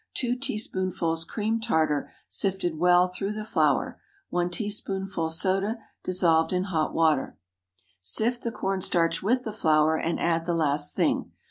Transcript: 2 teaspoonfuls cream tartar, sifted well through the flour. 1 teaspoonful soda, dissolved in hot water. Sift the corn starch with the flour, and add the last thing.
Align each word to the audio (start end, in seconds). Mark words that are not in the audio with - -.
2 0.15 0.35
teaspoonfuls 0.35 1.23
cream 1.25 1.59
tartar, 1.61 2.11
sifted 2.27 2.75
well 2.79 3.07
through 3.07 3.31
the 3.31 3.45
flour. 3.45 4.01
1 4.31 4.49
teaspoonful 4.49 5.29
soda, 5.29 5.77
dissolved 6.03 6.51
in 6.51 6.63
hot 6.63 6.91
water. 6.91 7.37
Sift 7.99 8.41
the 8.41 8.51
corn 8.51 8.81
starch 8.81 9.21
with 9.21 9.43
the 9.43 9.53
flour, 9.53 9.95
and 9.95 10.19
add 10.19 10.47
the 10.47 10.55
last 10.55 10.95
thing. 10.95 11.29